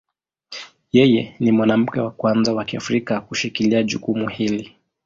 [0.91, 4.75] Yeye ni mwanamke wa kwanza wa Kiafrika kushikilia jukumu hili.